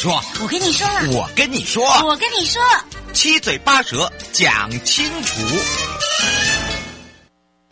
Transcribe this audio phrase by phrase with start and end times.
[0.00, 2.62] 说，我跟你说，我跟你说，我跟你说，
[3.12, 5.42] 七嘴八舌讲清楚。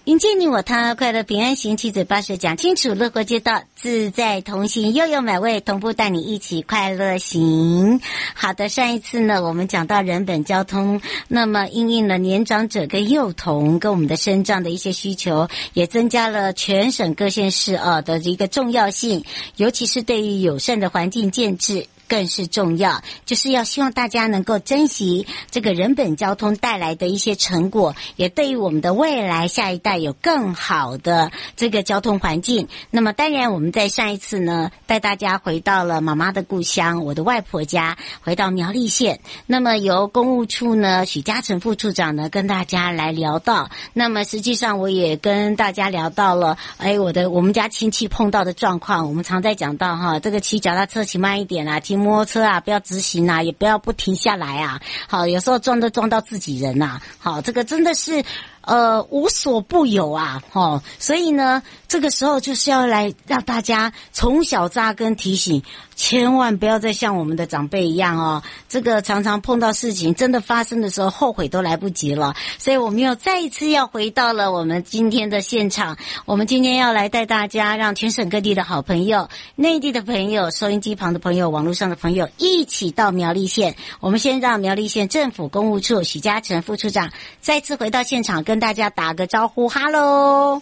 [0.04, 7.98] 迎接你我他，快乐平安行，七嘴八舌讲清楚，乐活街道自在同行，悠悠美味同步带你一起快乐行。
[8.34, 19.24] 好的，上一次呢，我们讲到人本交通，那么应应了年长者跟幼童跟我们的身障的一些需求，也增加了全省各县市啊的一个重要性，
[19.56, 21.86] 尤其是对于友善的环境建置。
[22.09, 32.69] 更是重要，就是要希望大家能够珍惜这个人本交通带来的一些成果，也对于我们的未来下一代有更好的这个交通环境。
[32.91, 39.20] 那么，当然我们在上一次呢，带大家回到了妈妈的故乡，我的外婆家，回到苗栗县。
[39.47, 43.70] 那么由公务处呢，许嘉诚副处长呢，跟大家来聊到。
[43.92, 54.81] 那么实际上我也跟大家聊到了，哎，我的我们家亲戚碰到的状况，我们常在讲到哈，这个骑脚踏车骑慢一点啊，摩托车啊，不要直行啊，也不要不停下来啊。
[55.09, 57.03] 好，有时候撞都撞到自己人呐、啊。
[57.19, 58.25] 好，这个真的是
[58.63, 60.42] 呃无所不有啊。
[60.51, 65.63] 哈，所以呢，这个时候就是要来让大家从小扎根提醒。
[65.95, 72.36] 千万不要再像我们的长辈一样哦，这个常常碰到事情真的发生的时候，后悔都来不及了。
[72.57, 75.98] 所以我们又再一次要回到了我们今天的现场。
[76.24, 83.74] 我们今天要来带大家，让全省各地的好朋友、内地的朋友、收音机旁的朋友、网络上的朋友一起到苗栗县。
[83.98, 87.11] 我们先让苗栗县政府公务处许嘉诚副处长
[87.41, 90.61] 再次回到现场，跟大家打个招呼，哈喽。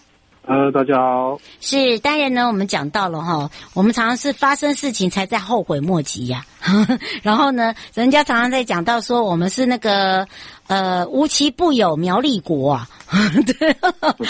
[0.48, 1.38] 呃，大家好。
[1.60, 6.86] 是，当然呢，我们讲到了哈，我们常常是发生事情才在后悔莫及呀、啊。
[7.22, 10.24] 然后呢，人家常常在讲到说，我们是那个
[10.68, 12.88] 呃无奇不有苗栗国啊。
[13.58, 13.76] 对。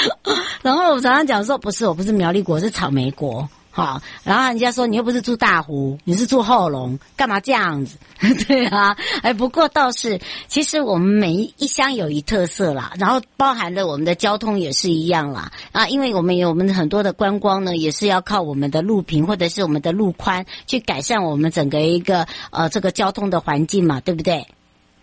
[0.63, 3.47] 然后我常常讲说，不是，我不是苗栗国，是草莓国。
[3.77, 7.99] 好，然后人家说你又不是住大湖，你是住后龙，干嘛这样子？
[8.49, 24.47] 对啊，哎，不过倒是，其实我们每一乡有一特色啦，然后包含了我们的交通也是一样啦啊，因为我们有我们很多的观光呢，也是要靠我们的路平或者是我们的路宽去改善我们整个一个呃这个交通的环境嘛，对不对？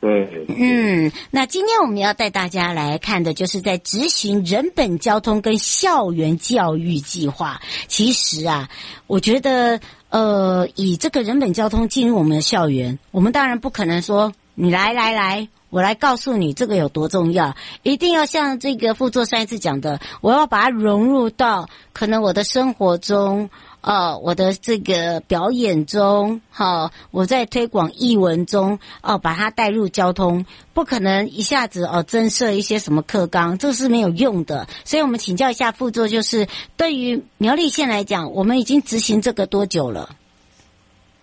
[0.04, 7.62] 对，嗯，那今天我们要带大家来看的，就是在执行人本交通跟校园教育计划。
[7.88, 8.70] 其实啊，
[9.08, 23.50] 我觉得，呃，以这个人本交通进入我们的校园，我们当然不可能说你来来来，我来告诉你这个有多重要，一定要像这个副座上一次讲的，我要把它融入到可能我的生活中。
[23.82, 34.70] 哦，我的这个表演中，哈、哦，我在推广译文中，哦，把它带入交通，不可能一下子哦增设一些什么课纲，这是没有用的。
[34.86, 36.48] 所以我们请教一下副座，就是
[36.78, 40.16] 对于苗栗县来讲，我们已经执行这个多久了？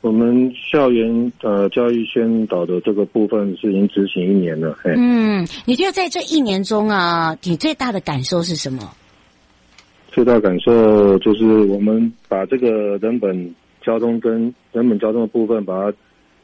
[0.01, 4.75] 我们校园呃教育宣导的这个部分是已经执行一年了。
[4.83, 8.91] 嘿，嗯，你觉得在这一年中啊，你最大的感受是什么？
[10.11, 15.97] 最大感受就是，我们把这个人本交通跟人本交通的部分，把它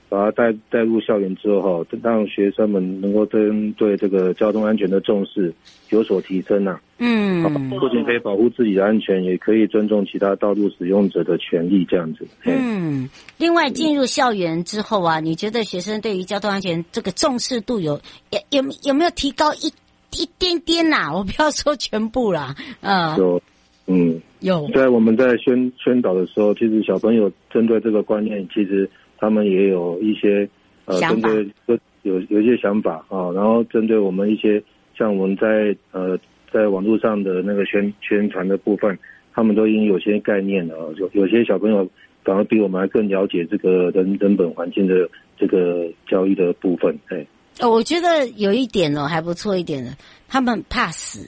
[0.08, 5.52] 把它带带入校园之后哈，让学生们能够针对这个交通安全的重视
[5.90, 6.80] 有所提升呐、啊。
[6.98, 12.26] 嗯，不仅可以保护自己的安全，也可以尊重其他道路使用者的权利，这样子。
[12.44, 13.08] 嗯，
[13.38, 18.00] 另外进入校园之后啊，你觉得学生对于交通安全这个重视度有
[18.30, 19.72] 有有有没有提高一
[20.12, 21.14] 一点点呐、啊？
[21.18, 23.16] 我不要说全部啦，嗯。
[23.18, 23.42] 有。
[23.88, 30.48] 嗯，有在我们在宣宣导的时候，其实小朋友针对这个观念，其实他们也有一些
[30.84, 34.62] 呃针对有有有一些想法啊，然后针对我们一些
[34.96, 36.18] 像我们在呃
[36.52, 38.98] 在网络上的那个宣宣传的部分，
[39.34, 41.88] 他们都已经有些概念了，有有些小朋友
[42.24, 47.26] 反而比我们还更了解这个人人本环境的这个教育的部分，哎。
[47.60, 49.90] 哦，我觉得有一点哦，还不错一点的，
[50.28, 51.26] 他们怕死，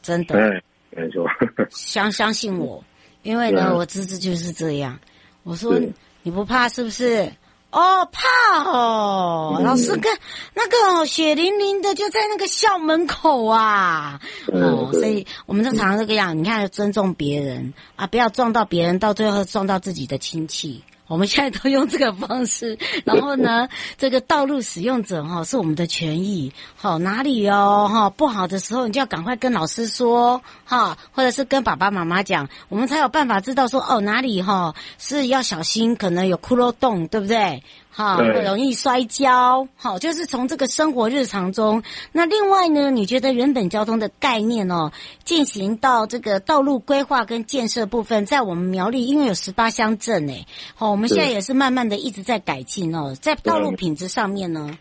[0.00, 0.34] 真的。
[0.38, 0.62] 哎，
[0.96, 1.26] 没错。
[1.68, 2.82] 相相信我，
[3.22, 4.98] 因为呢，我侄子就是这样。
[5.42, 5.78] 我说
[6.22, 7.32] 你不怕是不是？
[7.70, 9.56] 哦，怕哦。
[9.58, 10.12] 嗯、老师跟
[10.52, 14.20] 那个血淋淋的就在那个校门口啊。
[14.48, 20.84] 哦，所以我们就常常这个样，你看尊重别人啊，不要撞到别人，到最后撞到自己的亲戚。
[21.12, 23.68] 我们现在都用这个方式， 然后呢，
[23.98, 37.62] 这个道路使用者哈是我们的权益，好哪里哦哈不好的时候，你就要赶快跟老师说哈，或者是跟爸爸妈妈讲，我们才有办法知道说哦哪里哈是要小心，可能有窟窿洞，对不对？
[37.94, 39.68] 好，容易摔跤。
[39.76, 41.82] 好，就是从这个生活日常中。
[42.10, 44.92] 那另外呢，你觉得原本交通的概念哦，
[45.24, 54.78] 进行到这个道路规划跟建设部分，在我们苗栗，因为有十八乡镇诶，好，我们现在也是慢慢的一直在改进哦，在道路品质上面呢。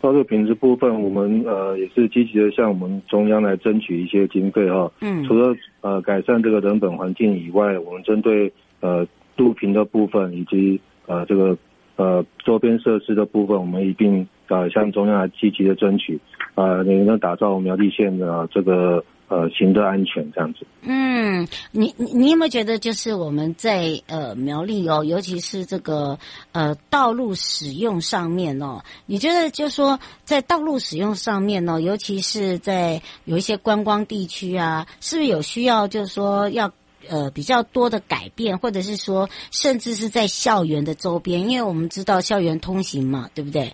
[0.00, 4.90] 道路品质部分，我们呃也是积极的向我们中央来争取一些经费哈。
[5.00, 5.24] 嗯。
[5.24, 9.06] 除了呃改善这个人本环境以外，我们针对呃
[9.36, 11.56] 路平的部分以及呃，这个
[11.96, 16.20] 呃周边设施的部分，我们一定呃向中央来积极的争取，
[16.54, 20.66] 呃，能够打造苗栗县的这个呃行车安全这样子。
[20.82, 26.18] 嗯，你你你有没有觉得，就是我们在呃苗栗哦，尤其是这个
[26.52, 36.72] 呃道路使用上面哦，你觉得就是说在道路使用上面哦，尤其是在有一些观光地区啊，是不是有需要，就是说要？
[37.08, 43.72] 呃，比较多的改变，或者是说，甚至是在校园的周边，因为我们知道校园通行嘛，对不对？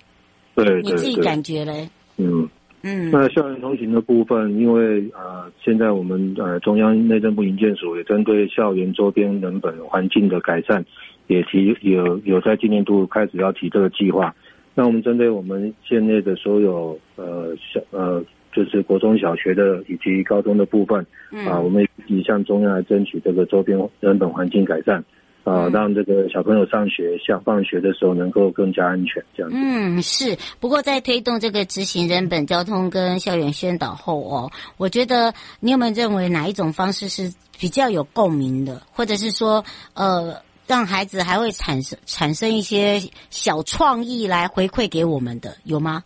[0.55, 1.89] 对，对，你自己感觉嘞？
[2.17, 2.49] 嗯
[2.83, 3.11] 嗯。
[3.11, 10.85] 那校园通行的部分，因为呃，现在我们呃中央内政部营建署也针对校园周边人本环境的改善，
[11.27, 14.35] 也提有有在今年度开始要提这个计划。
[14.75, 18.25] 那我们针对我们县内的所有呃校呃。
[18.59, 24.99] 就是国中小学的以及高中的部分，嗯、啊，我们也向中央来争取这个周边人本环境改善，
[25.45, 29.57] 啊，嗯、让这个小朋友上学、下放学的时候能够更加安全，这样子。
[29.57, 30.37] 嗯，是。
[30.59, 39.65] 不过在推动这个执行人本交通跟校园宣导后哦，我觉得你有没有认为哪一种方式是比较有共鸣的，或者是说，
[39.95, 40.35] 呃，
[40.67, 43.01] 让孩子还会产生产生一些
[43.31, 46.03] 小创意来回馈给我们的，有吗？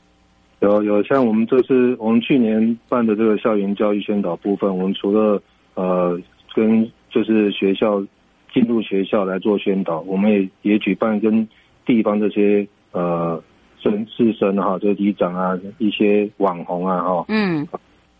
[0.62, 5.42] 有有，像我们这次我们去年办的这个校园教育宣导部分，我们除了
[5.74, 6.16] 呃
[6.54, 8.00] 跟就是学校
[8.54, 11.46] 进入学校来做宣导，我们也也举办跟
[11.84, 13.42] 地方这些呃
[13.80, 17.66] 生师生哈，就是里长啊一些网红啊哈，嗯，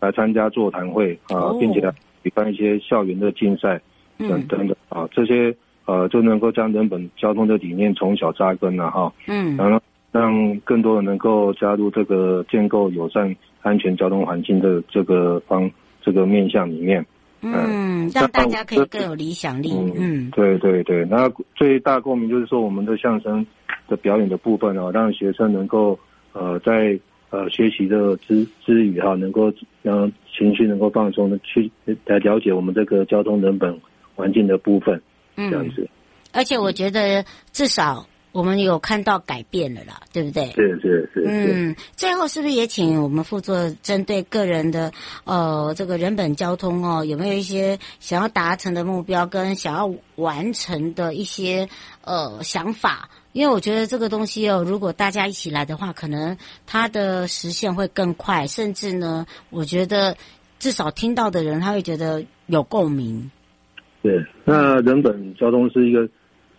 [0.01, 1.79] 来参加座谈会啊，并且
[2.25, 3.79] 举办一些校园的竞赛
[4.17, 5.55] 等等等啊，这些
[5.85, 9.81] 呃就能够将人本交通的理念从小扎根了哈，嗯，然后。
[10.13, 15.69] 让更多人能够加入这个建构友善、安全交通环境的这个方
[16.03, 17.03] 这个面向里面，
[17.41, 19.71] 嗯，让大家可以更有理想力。
[19.73, 21.03] 嗯，嗯对对对。
[21.05, 23.43] 那最大共鸣就是说，我们的相声
[23.87, 25.97] 的表演的部分哦，让学生能够
[26.33, 26.99] 呃在
[27.31, 29.51] 呃学习的之之余哈，能够
[29.81, 31.71] 让情绪能够放松的去
[32.05, 33.75] 来了解我们这个交通人本
[34.13, 35.01] 环境的部分，
[35.37, 35.89] 嗯，这样子。
[36.31, 38.05] 而且我觉得至少。
[38.33, 40.51] 我们有看到改变了啦，对不对？
[40.53, 41.23] 是是是。
[41.23, 44.91] 嗯，最后是不是也请我们副座针对个人的
[45.23, 51.69] 呃这个人本交通哦，有没有一些想要达成的目标跟想要完成的一些
[52.03, 53.07] 呃想法？
[53.33, 56.35] 因为我觉得这个东西哦，如果大家一起来的话，可能
[56.65, 60.17] 它的实现会更快，甚至呢，我觉得
[60.57, 63.29] 至少听到的人他会觉得有共鸣。
[64.01, 66.09] 对，那人本交通是一个。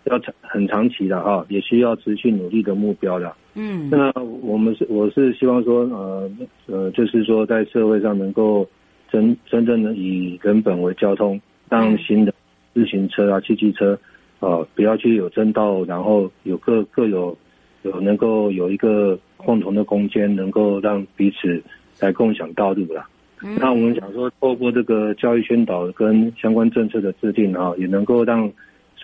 [0.04, 3.32] 要长很长期的哈，也需要持续努力的目标的。
[3.54, 6.30] 嗯，那我们是我是希望说，呃
[6.66, 8.68] 呃，就是说在社会上能够
[9.10, 12.34] 真真正的以人本为交通，让新的
[12.74, 13.98] 自行车啊、汽机车
[14.40, 17.36] 啊、呃，不要去有争道，然后有各各有
[17.82, 21.62] 有能够有一个共同的空间，能够让彼此
[22.00, 23.06] 来共享道路了。
[23.42, 28.50] 嗯，那我们想说，透过这个教育宣导跟相关政策的制定啊，也能够让。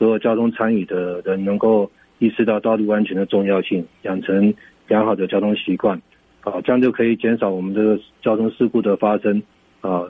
[0.00, 1.90] 所有交通参与的人能够
[2.21, 4.54] 意识到道路安全的重要性，养成
[4.88, 6.00] 良好的交通习惯，
[6.40, 9.42] 啊，这样就可以减少我们这个交通事故的发生，
[9.83, 10.04] 啊，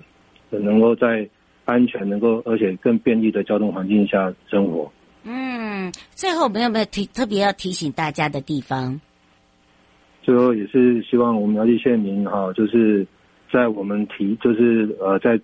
[0.50, 1.28] 能够在
[1.64, 4.92] 安全、能够而且更便利的交通环境下生活。
[5.24, 9.00] 嗯，嗯，最后我们有没有提特别要提醒大家的地方？
[10.22, 13.04] 最后也是希望我们苗栗县民哈，就是
[13.52, 15.40] 在我们提就是呃在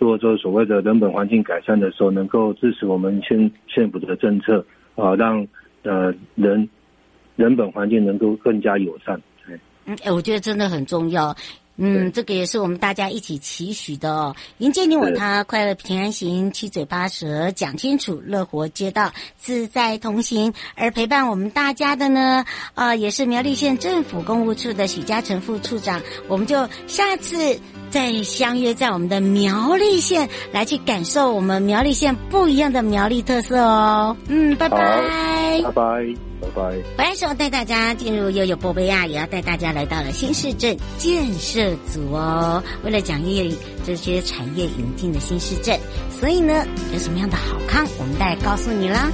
[0.00, 4.64] 做这所谓的人本环境改善的时候，能够支持我们县县府的政策
[4.96, 5.46] 啊，让
[5.82, 6.66] 呃人
[7.36, 9.20] 人本环境能够更加友善。
[9.84, 11.36] 嗯，哎，我觉得真的很重要。
[11.82, 14.34] 嗯，这个也是我们大家一起期许的哦。
[14.58, 20.52] 迎接你我他，快乐平安行，七嘴八舌讲清楚，乐活街道自在同行。
[20.76, 26.00] 而陪伴我们大家的呢，啊、呃，也是苗栗县政府公务处的许嘉诚副处长。
[26.26, 27.58] 我们就下次
[27.90, 34.16] 再相约在我们的苗栗县，来去感受我们苗栗县不一样的苗栗特色哦。
[34.28, 36.14] 嗯，拜拜，拜拜。
[36.40, 36.62] 拜拜。
[36.96, 42.62] 回来时候带大家进入悠悠波贝亚，也要带大家来到了新市镇建设组哦。
[42.82, 43.52] 为了讲业
[43.84, 45.78] 这些产业引进的新市镇，
[46.18, 49.10] 所以呢，有什么样的好康，我们再告诉你啦。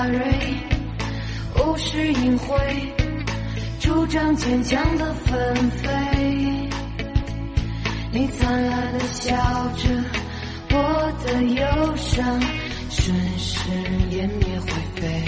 [0.00, 0.18] 花蕊，
[1.56, 2.56] 无视隐晦，
[3.80, 6.70] 主张坚强的纷飞。
[8.10, 9.36] 你灿烂的笑
[9.76, 9.90] 着，
[10.70, 12.24] 我的忧伤
[12.88, 13.68] 瞬时
[14.10, 15.22] 湮灭灰飞。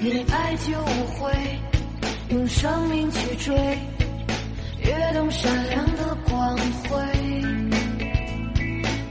[0.00, 0.80] 你爱就
[1.14, 1.32] 会
[2.30, 3.52] 用生命去追，
[4.84, 6.96] 跃动闪亮的光辉，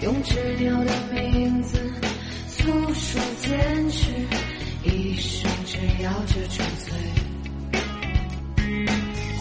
[0.02, 1.78] 用执拗的名字
[2.47, 4.12] 诉说坚持，
[4.84, 6.93] 一生只要这纯粹。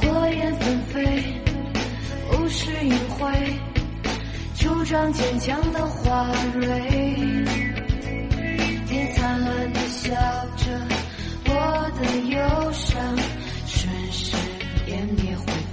[0.01, 1.23] 火焰纷飞，
[2.33, 3.33] 无视隐晦，
[4.57, 6.67] 主张坚强的花蕊，
[8.89, 10.11] 你灿烂的笑
[10.57, 10.67] 着，
[11.69, 13.17] 我的忧伤
[13.67, 14.37] 瞬时
[14.87, 15.66] 湮灭。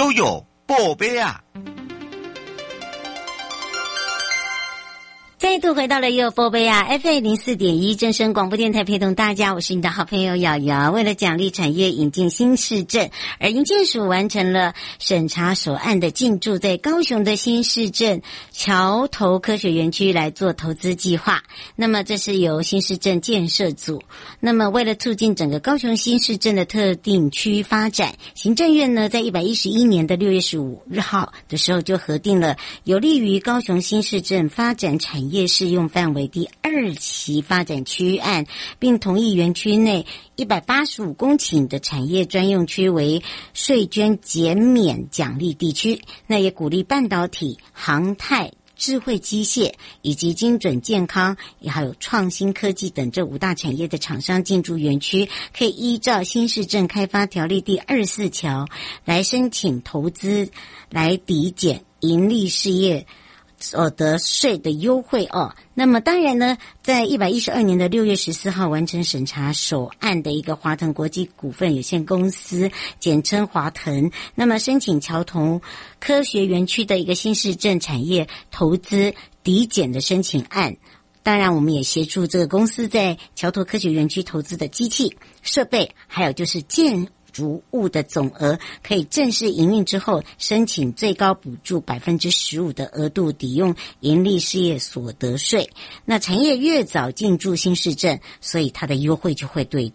[0.00, 1.39] 悠悠，宝贝啊！
[5.50, 10.92] 再度回到了悠悠宝贝啊 FA 零四点一正声广播电台，陪同大家，我是你的好朋友瑶瑶。
[10.92, 13.10] 为了奖励产业引进新市镇，
[13.40, 21.42] 而营建署完成了审查首案的进驻在高雄的新市镇桥头科学园区来做投资计划。
[21.74, 24.00] 那么这是由新市镇建设组。
[24.38, 35.39] 那么为了促进整个高雄新市镇的特定区发展，行政院呢在一百一十一年的六月十五日号的时候就核定了有利于高雄新市镇发展产业。
[35.40, 38.46] 业适用范围第二期发展区案，
[38.78, 40.04] 并同意园区内
[40.36, 43.22] 一百八十五公顷的产业专用区为
[43.54, 46.02] 税捐减免奖励地区。
[46.26, 49.72] 那也鼓励半导体、航太、智慧机械
[50.02, 58.66] 以及精准健康，也还有创新科技等这五大产业的厂商进驻园区，可以依照新市镇开发条例第二四条
[59.06, 60.50] 来申请投资，
[60.90, 63.06] 来抵减盈利事业。
[63.60, 65.54] 所得税的优惠哦。
[65.74, 75.62] 那么当然呢，在一百一十二年的六月十四号完成审查首案的一个华腾国际股份有限公司，简称华腾，那么申请桥头
[76.00, 80.76] 科学园区的一个新市镇产业投资抵减的申请案。
[81.22, 95.70] 当然，我们也协助这个公司在桥头科学园区投资的机器设备，还有就是建逐物的总额，可以正式营运之后，申请最高补助百分之十五的额度抵用盈利事业所得税。
[96.04, 99.92] 那产业越早进驻新市镇，所以它的优惠就会对。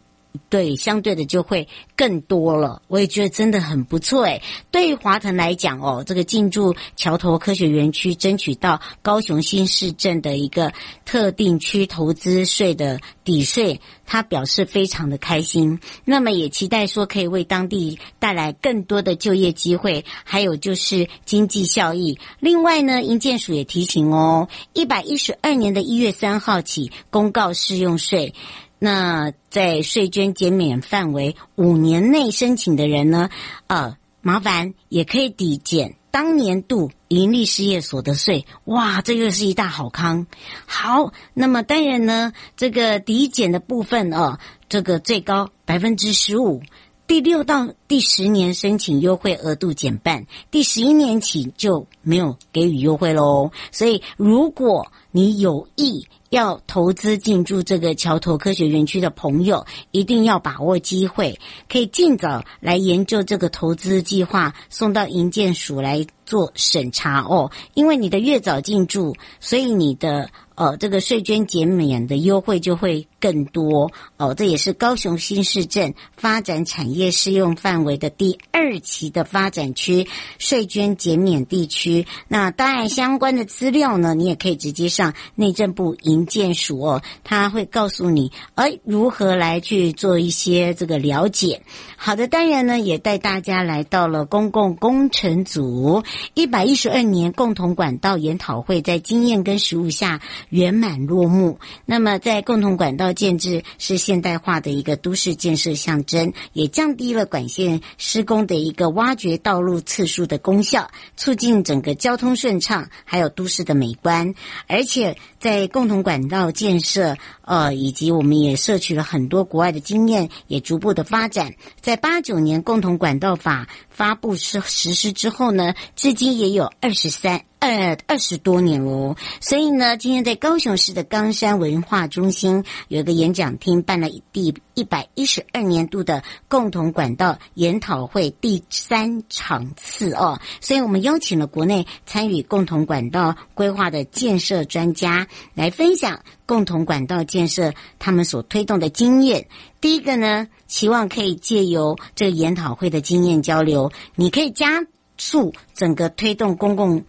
[0.49, 2.81] 对，相对的就会更多了。
[2.87, 4.41] 我也觉得真的很不错诶。
[4.71, 10.73] 对于华腾来讲哦，这个进驻桥头科学园区，争取到高雄新市镇的一个
[11.05, 15.79] 特定区投资税的抵税，他表示非常的开心。
[16.03, 22.19] 那么也期待说可以为当地带来更多的就业机会，还有就是经济效益。
[22.39, 28.33] 另外呢，营建署也提醒哦，一百一十二年的一月三号起公告适用税。
[28.79, 33.29] 那在税捐减免范围五年内申请的人呢，
[33.67, 38.45] 呃，麻烦也可以抵减当年度营利事业所得税。
[38.65, 40.27] 哇，这个是一大好康。
[40.65, 46.61] 好，那么当然呢，这个抵减的部分哦，这个最高百分之十五，
[47.07, 53.51] 第六到第十年申请优惠额度减半，第十一年起就没有给予优惠喽。
[53.71, 67.49] 所以，如果你有意，要投资进驻这个桥头科学园区的朋友，一定要把握机会，可以尽早来研究这个投资计划，送到营建署来做审查哦。
[67.73, 70.29] 因为你的越早进驻，所以你的。
[70.55, 74.33] 哦，这个税捐减免的优惠就会更多哦。
[74.33, 80.07] 这也是高雄新市镇发展产业适用范围的第二期的发展区
[80.39, 82.05] 税捐减免地区。
[82.29, 91.63] 那当然，相关的资料呢，你也可以直接上内政部营建署哦，他会告诉你，哎，如何来去做一些这个了解。
[91.97, 100.21] 好的，当然呢，也带大家来到了公共工程组一百一十二年共同管道研讨会，在经验跟实务下。
[100.55, 101.59] 圆满落幕。
[101.85, 114.33] 那么，在共同管道建制是现代化的一个都市建设象征，也降低了管线施工的一个挖掘道路次数的功效，促进整个交通顺畅，还有都市的美观。
[114.67, 121.53] 而且，在共同管道建设，呃，以及我们也摄取了很多国外的经验，也逐步的发展。
[121.79, 127.43] 在八九年共同管道法发布实实施之后呢，至今也有二十三。
[127.57, 149.47] 二二十多年哦，所以呢，今天在高雄市的冈山文化中心有一个演讲厅，办了第一百一十二年度的共同管道研讨会第三场次哦，所以我们邀请了国内参与共同管道规划的建设专家来分享共同管道建设他们所推动的经验。
[149.81, 154.85] 第一个呢，希望可以借由这个研讨会的经验交流，你可以加
[155.17, 157.03] 速整个推动公共。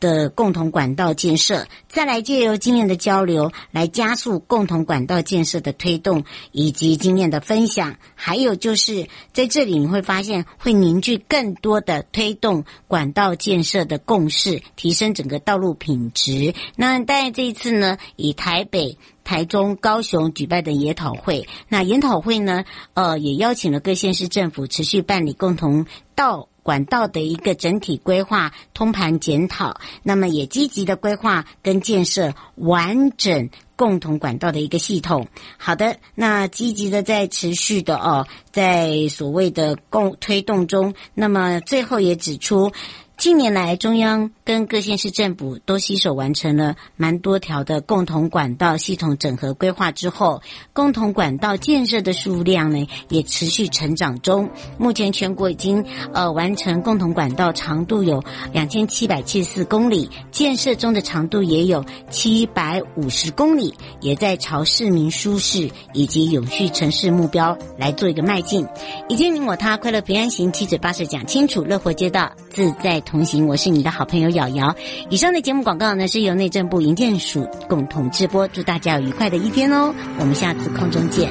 [0.00, 7.96] 的共同管道建设，再来借由经验的交流，来加速共同管道建设的推动以及经验的分享。
[8.14, 16.54] 还有就是在这里你会发现，会凝聚更多的推动管道建设的共识，提升整个道路品质。
[16.76, 26.49] 那当然这一次呢，以台北、台中、高雄举办的研讨会，那研讨会呢，呃，也邀请了各县市政府持续办理共同道。
[26.62, 35.28] 管道的一个整体规划通盘检讨，那么也积极的规划跟建设完整共同管道的一个系统。
[35.58, 42.72] 好的，那积极的在持续的哦，在所谓的共推动中，那么最后也指出。
[43.20, 50.40] 近年来，中央跟各县市政府都携手完成了蛮多条的共同管道系统整合规划之后，
[50.72, 54.48] 共同管道建设的数量呢也持续成长中。
[54.78, 68.66] 目前全国已经呃完成共同管道长度有两千七百七十四公里，建设中的长度也有七百五十公里，也在朝市民舒适以及永续城市目标来做一个迈进。
[69.10, 74.74] 已经你我他快乐平安行，七嘴八舌讲清楚，乐活街道自在同行，我是你的好朋友瑶瑶。
[75.08, 78.46] 以上的节目广告呢，是由内政部营建署共同直播。
[78.48, 79.92] 祝大家有愉快的一天哦！
[80.18, 81.28] 我们下次空中见。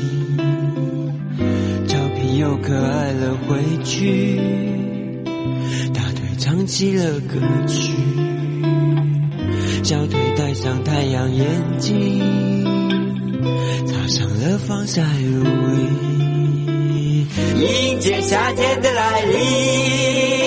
[1.87, 4.41] 俏皮又可爱了回去，
[5.95, 7.39] 大腿唱起了歌
[7.69, 7.93] 曲，
[9.85, 11.47] 小腿戴上太阳眼
[11.79, 12.21] 镜，
[13.87, 15.45] 擦上了防晒乳
[15.77, 15.83] 液。
[17.55, 20.40] 迎接夏天的来临。